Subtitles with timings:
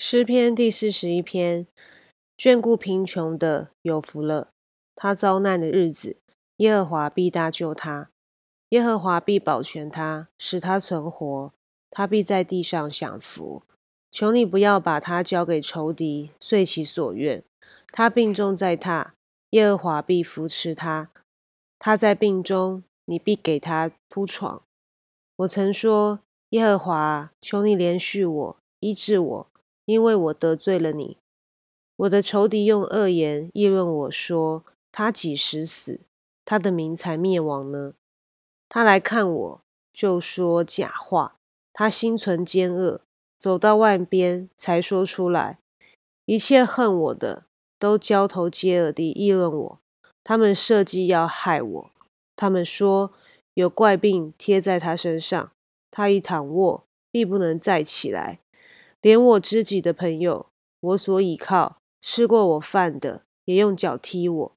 [0.00, 1.66] 诗篇第四十一篇：
[2.38, 4.52] 眷顾贫穷的有福了。
[4.94, 6.18] 他遭难的日子，
[6.58, 8.06] 耶和华必搭救他；
[8.68, 11.52] 耶和华必保全他，使他存活。
[11.90, 13.64] 他必在地上享福。
[14.12, 17.42] 求你不要把他交给仇敌，遂其所愿。
[17.90, 19.10] 他病重在榻，
[19.50, 21.10] 耶和华必扶持他。
[21.76, 24.62] 他在病中，你必给他铺床。
[25.38, 29.46] 我曾说：耶和华，求你怜恤我，医治我。
[29.88, 31.16] 因为我得罪了你，
[31.96, 36.00] 我的仇敌用恶言议论我说：“他几时死，
[36.44, 37.94] 他的名才灭亡呢？”
[38.68, 41.36] 他来看我，就说假话。
[41.72, 43.00] 他心存奸恶，
[43.38, 45.58] 走到外边才说出来。
[46.26, 47.44] 一切恨我的
[47.78, 49.80] 都交头接耳地议论我，
[50.22, 51.90] 他们设计要害我。
[52.36, 53.14] 他们说
[53.54, 55.50] 有怪病贴在他身上，
[55.90, 58.40] 他一躺卧，必不能再起来。
[59.00, 60.46] 连我知己的朋友，
[60.80, 64.56] 我所倚靠、吃过我饭的，也用脚踢我。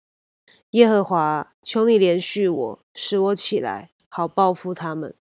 [0.71, 5.13] 耶和华，求你怜恤我，使我起来，好报复他们。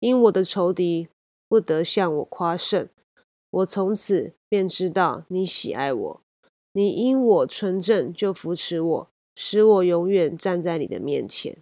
[0.00, 1.08] 因我的仇敌
[1.48, 2.88] 不得向我夸胜，
[3.50, 6.20] 我从此便知道你喜爱我。
[6.72, 11.58] 你因我纯正就扶持我，使我永远站在你的面前。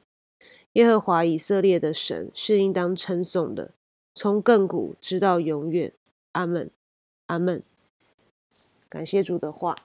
[0.75, 3.73] 耶和华以色列的神是应当称颂的，
[4.15, 5.93] 从亘古直到永远。
[6.33, 6.71] 阿门。
[7.31, 7.63] 阿门。
[8.89, 9.77] 感谢主的话。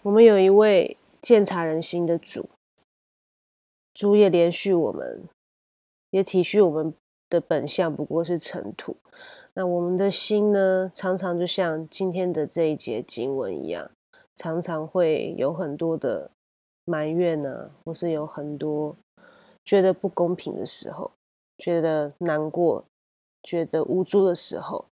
[0.00, 2.48] 我们有一位鉴察人心的主，
[3.92, 5.28] 主也连续我们，
[6.08, 6.94] 也体恤我们
[7.28, 8.96] 的本相不过是尘土。
[9.52, 13.90] 那我们的心呢，常常就像今天的这一节经文一样，
[14.34, 16.30] 常常会有很多的
[16.86, 18.96] 埋怨呢，或是有很多
[19.62, 21.10] 觉得不公平的时候，
[21.58, 22.82] 觉得难过。
[23.42, 24.84] 觉得无助的时候，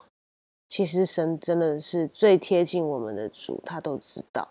[0.67, 4.47] 其实神真的是最贴近我们的主，他都知道。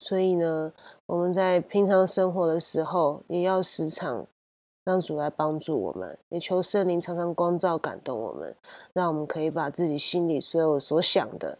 [0.00, 0.72] 所以呢，
[1.06, 4.26] 我们在平常生活的时候，也要时常
[4.84, 8.54] 让主来帮助我们，也求圣灵常常光照感动我们，
[8.92, 11.58] 让我们可以把自己心里所有所想的、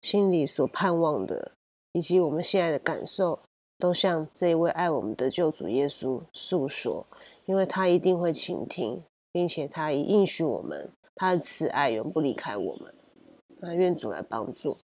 [0.00, 1.52] 心里所盼望的，
[1.92, 3.38] 以及我们现在的感受，
[3.78, 7.04] 都向这一位爱我们的救主耶稣诉说，
[7.44, 9.02] 因为他一定会倾听。
[9.32, 12.94] 并且他已应许我们，他的慈爱永不离开我们。
[13.56, 14.76] 那愿主来帮助。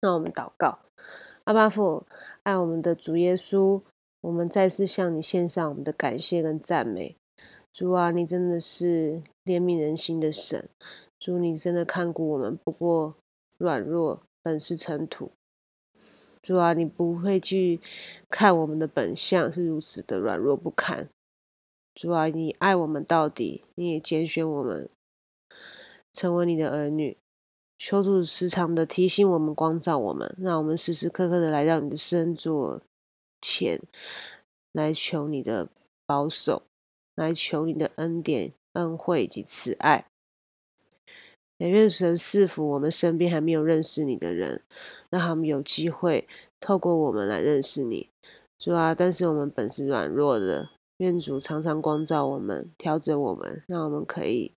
[0.00, 0.80] 那我们祷告，
[1.44, 2.04] 阿巴父，
[2.42, 3.80] 爱我们的主耶稣，
[4.20, 7.16] 我们再次向你献上我们的感谢跟赞美。
[7.72, 10.68] 主啊，你真的是怜悯人心的神。
[11.18, 13.14] 主，你真的看顾我们，不过
[13.58, 15.30] 软弱本是尘土。
[16.42, 17.80] 主啊，你不会去
[18.28, 21.08] 看我们的本相是如此的软弱不堪。
[21.96, 24.90] 主啊，你爱我们到底，你也拣选我们
[26.12, 27.16] 成为你的儿女。
[27.78, 32.82] 求主时常的提醒我们、光照我们，让我们时时刻刻的来到你的圣座
[33.40, 33.80] 前
[34.72, 35.70] 来求你的
[36.04, 36.64] 保守，
[37.14, 40.04] 来求你的恩典、恩惠以及慈爱。
[41.56, 44.62] 也愿神赐福我们身边还没有认识你的人，
[45.08, 46.28] 让他们有机会
[46.60, 48.10] 透过我们来认识你。
[48.58, 50.75] 主啊，但是我们本是软弱的。
[50.98, 54.52] 愿主常常光照我们，调整我们，让我们可以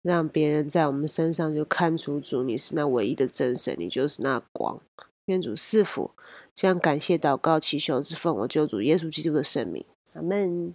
[0.00, 4.80] 让别人在我们身上就看出主，你是那唯一的真神，你就是那光。
[5.26, 6.10] 愿主赐福，
[6.54, 10.74] 这样感谢祷告祈求之奉我救主耶稣基督的圣名，阿门。